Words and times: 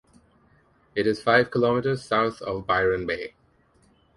It 0.95 1.05
is 1.05 1.21
five 1.21 1.51
kilometers 1.51 2.03
south 2.03 2.41
of 2.41 2.65
Byron 2.65 3.05
Bay. 3.05 3.35